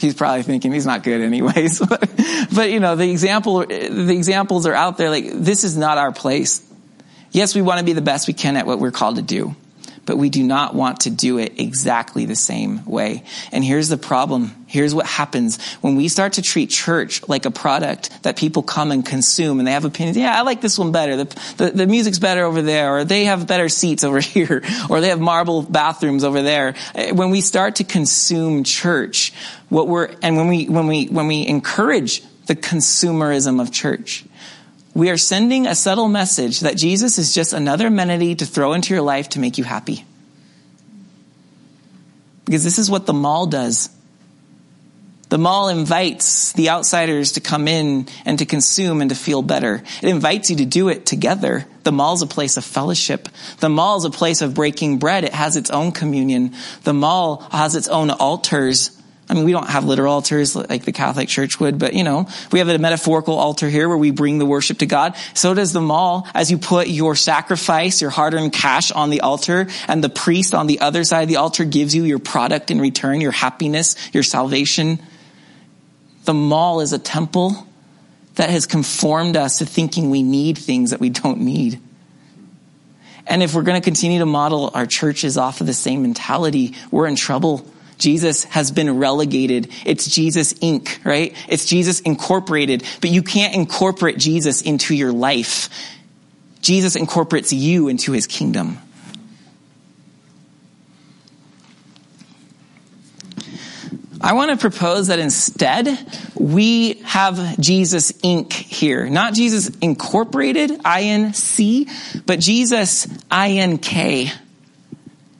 [0.00, 1.78] he's probably thinking he's not good anyways.
[1.88, 2.10] but,
[2.54, 6.12] but, you know, the example, the examples are out there like, this is not our
[6.12, 6.66] place.
[7.32, 9.54] Yes, we want to be the best we can at what we're called to do
[10.06, 13.22] but we do not want to do it exactly the same way.
[13.52, 14.54] And here's the problem.
[14.66, 18.92] Here's what happens when we start to treat church like a product that people come
[18.92, 20.16] and consume and they have opinions.
[20.16, 21.16] Yeah, I like this one better.
[21.16, 25.00] The, the, the music's better over there, or they have better seats over here, or
[25.00, 26.74] they have marble bathrooms over there.
[26.94, 29.32] Eh, when we start to consume church,
[29.68, 34.24] what we're, and when we, when we, when we encourage the consumerism of church,
[34.94, 38.92] we are sending a subtle message that Jesus is just another amenity to throw into
[38.92, 40.04] your life to make you happy.
[42.44, 43.90] Because this is what the mall does.
[45.28, 49.84] The mall invites the outsiders to come in and to consume and to feel better.
[50.02, 51.66] It invites you to do it together.
[51.84, 53.28] The mall's a place of fellowship.
[53.60, 55.22] The mall's a place of breaking bread.
[55.22, 56.54] It has its own communion.
[56.82, 58.99] The mall has its own altars
[59.30, 62.26] I mean, we don't have literal altars like the Catholic Church would, but you know,
[62.50, 65.14] we have a metaphorical altar here where we bring the worship to God.
[65.34, 69.68] So does the mall as you put your sacrifice, your hard-earned cash on the altar
[69.86, 72.80] and the priest on the other side of the altar gives you your product in
[72.80, 74.98] return, your happiness, your salvation.
[76.24, 77.68] The mall is a temple
[78.34, 81.80] that has conformed us to thinking we need things that we don't need.
[83.28, 86.74] And if we're going to continue to model our churches off of the same mentality,
[86.90, 87.64] we're in trouble
[88.00, 89.70] Jesus has been relegated.
[89.84, 91.36] It's Jesus Inc., right?
[91.48, 95.68] It's Jesus Incorporated, but you can't incorporate Jesus into your life.
[96.62, 98.78] Jesus incorporates you into his kingdom.
[104.22, 105.98] I want to propose that instead
[106.34, 108.52] we have Jesus Inc.
[108.52, 109.08] here.
[109.08, 111.88] Not Jesus Incorporated, I-N-C,
[112.26, 114.30] but Jesus I-N-K.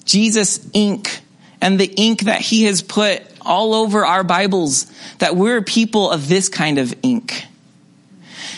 [0.04, 1.20] Jesus Inc
[1.60, 6.28] and the ink that he has put all over our Bibles, that we're people of
[6.28, 7.46] this kind of ink.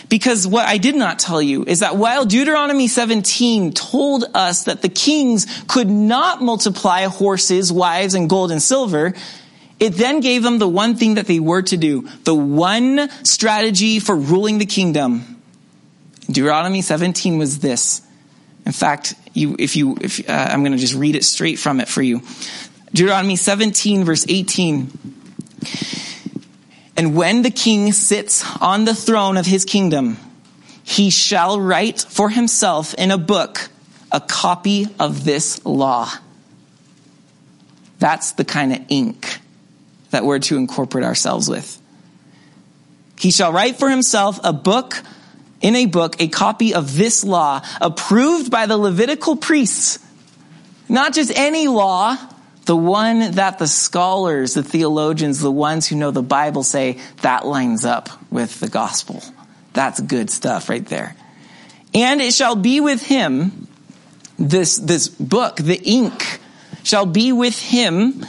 [0.09, 4.81] Because what I did not tell you is that while Deuteronomy 17 told us that
[4.81, 9.13] the kings could not multiply horses, wives, and gold and silver,
[9.79, 13.99] it then gave them the one thing that they were to do, the one strategy
[13.99, 15.41] for ruling the kingdom.
[16.27, 18.01] Deuteronomy 17 was this.
[18.65, 21.79] In fact, you, if you, if, uh, I'm going to just read it straight from
[21.79, 22.21] it for you.
[22.93, 24.91] Deuteronomy 17 verse 18.
[26.95, 30.17] And when the king sits on the throne of his kingdom,
[30.83, 33.69] he shall write for himself in a book
[34.11, 36.09] a copy of this law.
[37.97, 39.39] That's the kind of ink
[40.11, 41.81] that we're to incorporate ourselves with.
[43.17, 45.01] He shall write for himself a book,
[45.61, 49.97] in a book, a copy of this law, approved by the Levitical priests.
[50.89, 52.17] Not just any law,
[52.65, 57.45] the one that the scholars, the theologians, the ones who know the Bible say that
[57.45, 59.21] lines up with the gospel.
[59.73, 61.15] That's good stuff right there.
[61.93, 63.67] And it shall be with him,
[64.39, 66.39] this, this book, the ink,
[66.83, 68.25] shall be with him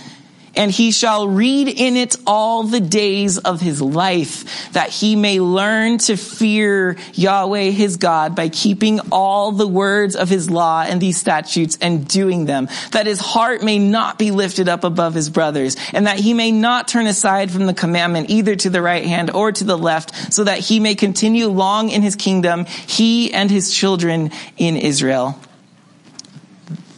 [0.57, 5.41] and he shall read in it all the days of his life, that he may
[5.41, 11.01] learn to fear Yahweh his God by keeping all the words of his law and
[11.01, 15.31] these statutes and doing them, that his heart may not be lifted up above his
[15.31, 19.05] brothers, and that he may not turn aside from the commandment either to the right
[19.05, 23.33] hand or to the left, so that he may continue long in his kingdom, he
[23.33, 25.39] and his children in Israel.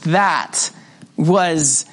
[0.02, 0.70] That
[1.16, 1.86] was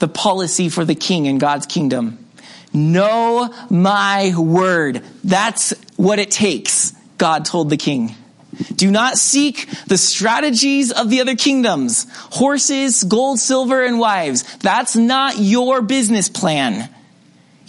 [0.00, 2.26] the policy for the king in God's kingdom.
[2.72, 5.04] Know my word.
[5.24, 8.14] That's what it takes, God told the king.
[8.74, 12.06] Do not seek the strategies of the other kingdoms.
[12.32, 14.42] Horses, gold, silver, and wives.
[14.58, 16.88] That's not your business plan.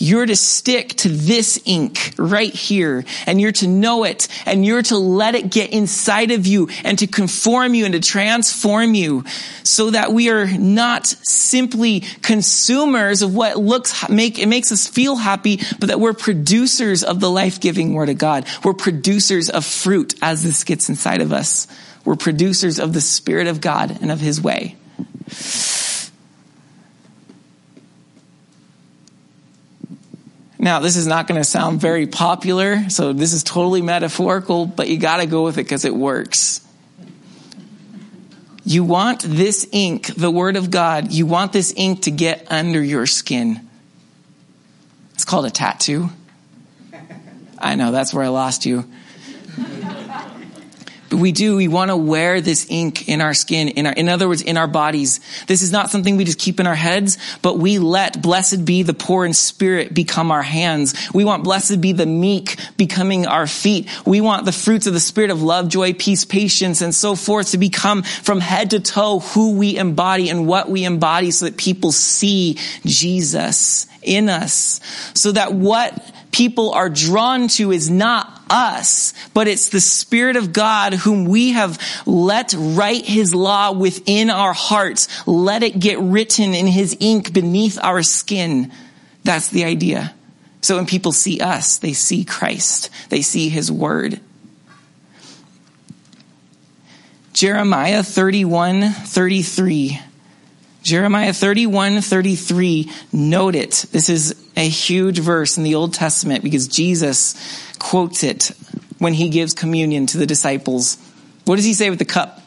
[0.02, 4.82] You're to stick to this ink right here and you're to know it and you're
[4.82, 9.26] to let it get inside of you and to conform you and to transform you
[9.62, 15.18] so that we are not simply consumers of what looks, make, it makes us feel
[15.18, 18.47] happy, but that we're producers of the life-giving word of God.
[18.64, 21.68] We're producers of fruit as this gets inside of us.
[22.06, 24.78] We're producers of the Spirit of God and of His way.
[30.62, 34.88] Now, this is not going to sound very popular, so this is totally metaphorical, but
[34.88, 36.62] you got to go with it because it works.
[38.64, 42.80] You want this ink, the Word of God, you want this ink to get under
[42.80, 43.68] your skin.
[45.16, 46.12] It's called a tattoo.
[47.57, 48.88] I know, that's where I lost you.
[51.12, 54.28] We do, we want to wear this ink in our skin, in our, in other
[54.28, 55.20] words, in our bodies.
[55.47, 58.84] This is not something we just keep in our heads, but we let blessed be
[58.84, 60.95] the poor in spirit become our hands.
[61.14, 63.89] We want blessed be the meek becoming our feet.
[64.05, 67.51] We want the fruits of the spirit of love, joy, peace, patience, and so forth
[67.51, 71.57] to become from head to toe who we embody and what we embody so that
[71.57, 74.80] people see Jesus in us.
[75.14, 80.54] So that what people are drawn to is not us, but it's the Spirit of
[80.54, 85.08] God whom we have let write His law within our hearts.
[85.28, 88.72] Let it get written in His ink beneath our skin.
[89.24, 90.14] That's the idea.
[90.62, 92.89] So when people see us, they see Christ.
[93.10, 94.20] They see His Word.
[97.34, 99.99] Jeremiah 31, 33.
[100.84, 102.91] Jeremiah 31, 33.
[103.13, 103.86] Note it.
[103.91, 107.36] This is a huge verse in the Old Testament because Jesus
[107.77, 108.51] quotes it
[108.97, 110.97] when he gives communion to the disciples.
[111.45, 112.41] What does he say with the cup?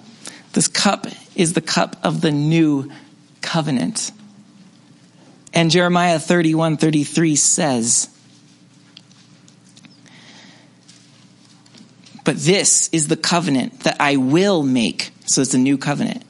[0.52, 1.06] This cup
[1.36, 2.90] is the cup of the new
[3.40, 4.10] covenant.
[5.52, 8.08] And Jeremiah 31, 33 says,
[12.24, 15.12] But this is the covenant that I will make.
[15.26, 16.24] So it's a new covenant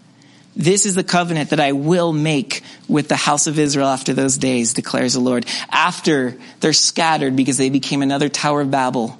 [0.56, 4.38] this is the covenant that I will make with the house of Israel after those
[4.38, 5.46] days, declares the Lord.
[5.70, 9.18] After they're scattered because they became another Tower of Babel.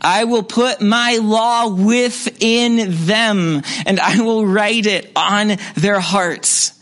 [0.00, 6.72] I will put my law within them and I will write it on their hearts.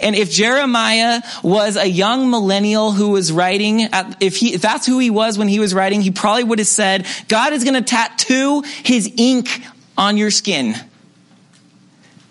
[0.00, 3.88] And if Jeremiah was a young millennial who was writing,
[4.20, 6.68] if he, if that's who he was when he was writing, he probably would have
[6.68, 9.48] said, God is going to tattoo his ink
[9.96, 10.76] on your skin.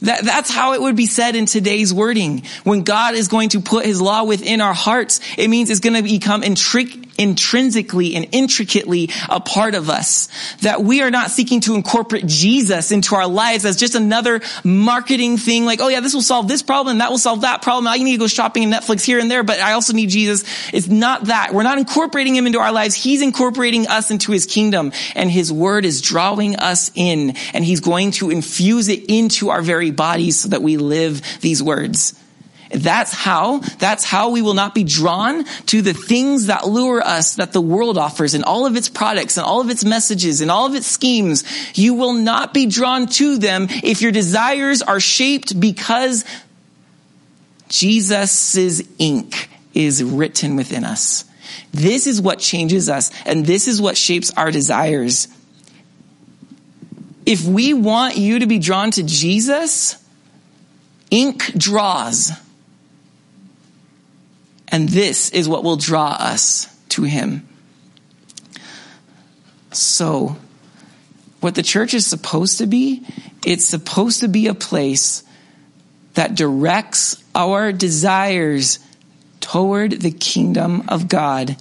[0.02, 2.44] That, that's how it would be said in today's wording.
[2.64, 5.96] When God is going to put his law within our hearts, it means it's going
[5.96, 10.30] to become intrig- intrinsically and intricately a part of us.
[10.62, 15.38] That we are not seeking to incorporate Jesus into our lives as just another marketing
[15.38, 17.88] thing like, oh yeah, this will solve this problem, that will solve that problem.
[17.88, 20.44] I need to go shopping in Netflix here and there, but I also need Jesus.
[20.74, 21.54] It's not that.
[21.54, 22.96] We're not incorporating him into our lives.
[22.96, 27.80] He's incorporating us into his kingdom and his word is drawing us in and he's
[27.80, 32.14] going to infuse it into our very bodies so that we live these words.
[32.70, 37.36] That's how, that's how we will not be drawn to the things that lure us
[37.36, 40.52] that the world offers and all of its products and all of its messages and
[40.52, 41.44] all of its schemes.
[41.78, 46.26] You will not be drawn to them if your desires are shaped because
[47.70, 51.26] Jesus' ink is written within us.
[51.72, 55.28] This is what changes us and this is what shapes our desires.
[57.26, 59.98] If we want you to be drawn to Jesus,
[61.12, 62.32] ink draws.
[64.70, 67.48] And this is what will draw us to him.
[69.72, 70.38] So,
[71.40, 73.06] what the church is supposed to be,
[73.46, 75.24] it's supposed to be a place
[76.16, 78.80] that directs our desires
[79.40, 81.56] toward the kingdom of God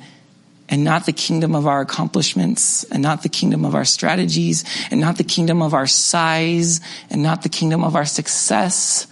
[0.68, 5.00] and not the kingdom of our accomplishments and not the kingdom of our strategies and
[5.00, 6.80] not the kingdom of our size
[7.10, 9.06] and not the kingdom of our success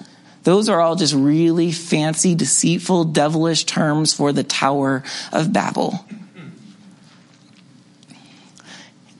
[0.44, 6.06] those are all just really fancy, deceitful, devilish terms for the Tower of Babel.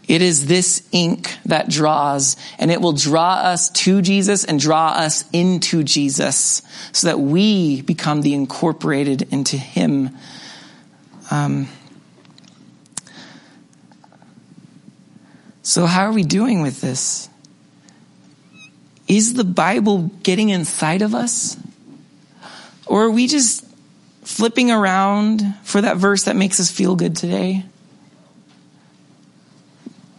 [0.06, 4.88] It is this ink that draws, and it will draw us to Jesus and draw
[4.88, 6.60] us into Jesus
[6.92, 10.10] so that we become the incorporated into Him.
[11.30, 11.68] Um,
[15.62, 17.30] so, how are we doing with this?
[19.06, 21.56] Is the Bible getting inside of us?
[22.86, 23.64] Or are we just
[24.22, 27.64] flipping around for that verse that makes us feel good today?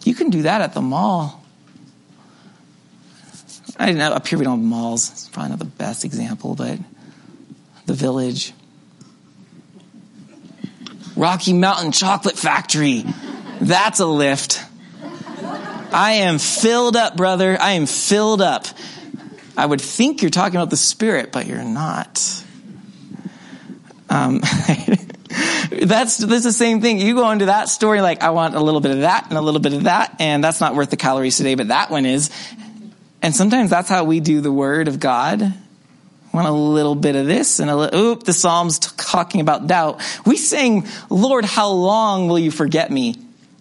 [0.03, 1.43] You can do that at the mall.
[3.77, 5.11] I know up here we don't have malls.
[5.11, 6.79] It's probably not the best example, but
[7.87, 8.53] the village.
[11.15, 13.03] Rocky Mountain Chocolate Factory.
[13.59, 14.63] That's a lift.
[15.91, 17.57] I am filled up, brother.
[17.59, 18.65] I am filled up.
[19.57, 22.43] I would think you're talking about the Spirit, but you're not.
[24.09, 24.39] Um,
[25.81, 26.99] that's, that's the same thing.
[26.99, 29.41] You go into that story like, I want a little bit of that and a
[29.41, 32.29] little bit of that, and that's not worth the calories today, but that one is.
[33.21, 35.53] And sometimes that's how we do the Word of God.
[36.33, 40.01] Want a little bit of this and a little, oop, the Psalm's talking about doubt.
[40.25, 43.15] We sing, Lord, how long will you forget me?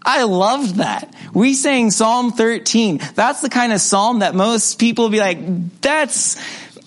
[0.04, 1.14] I loved that.
[1.32, 3.00] We sang Psalm 13.
[3.14, 6.36] That's the kind of psalm that most people be like, that's,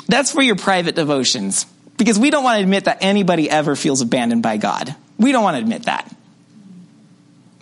[0.06, 1.66] that's for your private devotions.
[1.98, 4.96] Because we don't want to admit that anybody ever feels abandoned by God.
[5.18, 6.14] We don't want to admit that.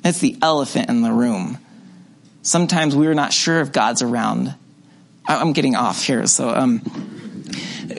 [0.04, 1.58] It's the elephant in the room.
[2.42, 4.54] Sometimes we're not sure if God's around.
[5.28, 6.82] I'm getting off here, so um,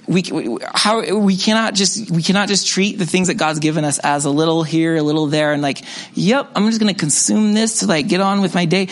[0.07, 3.99] we, how we cannot just we cannot just treat the things that God's given us
[3.99, 5.83] as a little here, a little there, and like,
[6.15, 8.89] yep, I'm just going to consume this to like get on with my day.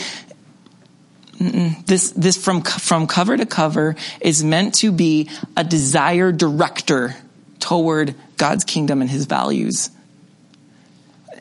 [1.39, 7.17] This this from from cover to cover is meant to be a desire director
[7.59, 9.91] toward God's kingdom and His values.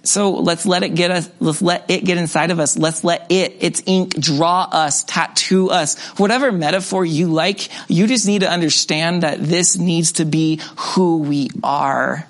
[0.05, 2.77] So let's let it get us, let's let it get inside of us.
[2.77, 5.97] Let's let it, its ink draw us, tattoo us.
[6.17, 11.19] Whatever metaphor you like, you just need to understand that this needs to be who
[11.19, 12.27] we are.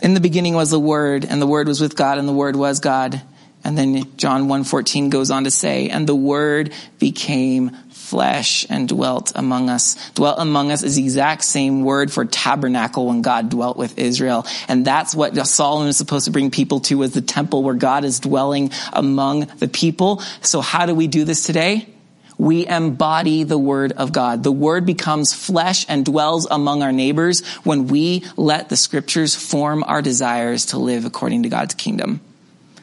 [0.00, 2.56] In the beginning was the Word, and the Word was with God, and the Word
[2.56, 3.20] was God.
[3.64, 7.76] And then John 1.14 goes on to say, and the Word became
[8.06, 9.96] flesh and dwelt among us.
[10.14, 14.46] Dwelt among us is the exact same word for tabernacle when God dwelt with Israel.
[14.68, 18.04] And that's what Solomon is supposed to bring people to was the temple where God
[18.04, 20.22] is dwelling among the people.
[20.40, 21.88] So how do we do this today?
[22.38, 24.42] We embody the word of God.
[24.42, 29.82] The word becomes flesh and dwells among our neighbors when we let the scriptures form
[29.82, 32.20] our desires to live according to God's kingdom.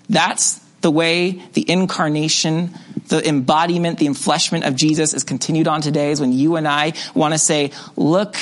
[0.09, 2.74] That's the way the incarnation,
[3.14, 6.93] the embodiment, the enfleshment of Jesus is continued on today is when you and I
[7.14, 8.36] want to say, look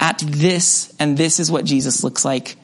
[0.00, 2.56] at this and this is what Jesus looks like.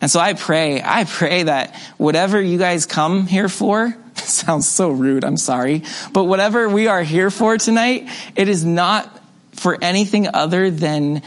[0.00, 4.90] And so I pray, I pray that whatever you guys come here for, sounds so
[4.90, 5.82] rude, I'm sorry,
[6.12, 9.10] but whatever we are here for tonight, it is not
[9.54, 11.22] for anything other than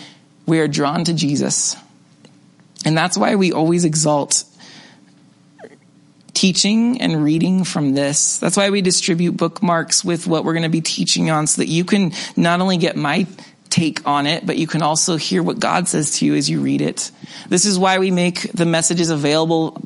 [0.46, 1.76] we are drawn to Jesus.
[2.86, 4.46] And that's why we always exalt
[6.34, 8.40] teaching and reading from this.
[8.40, 11.68] That's why we distribute bookmarks with what we're going to be teaching on so that
[11.68, 13.28] you can not only get my
[13.70, 16.62] take on it, but you can also hear what God says to you as you
[16.62, 17.12] read it.
[17.48, 19.82] This is why we make the messages available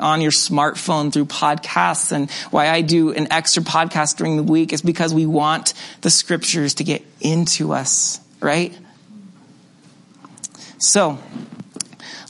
[0.00, 4.72] on your smartphone through podcasts and why I do an extra podcast during the week
[4.72, 8.76] is because we want the scriptures to get into us, right?
[10.78, 11.18] So,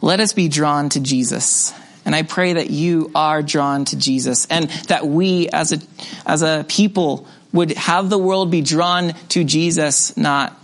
[0.03, 1.73] let us be drawn to Jesus.
[2.09, 5.79] And I pray that you are drawn to Jesus and that we as a,
[6.25, 10.59] as a people would have the world be drawn to Jesus, not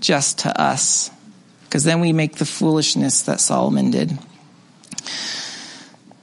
[0.00, 1.10] just to us.
[1.64, 4.18] Because then we make the foolishness that Solomon did.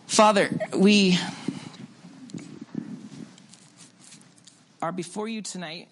[0.08, 1.20] Father, we
[4.82, 5.90] are before you tonight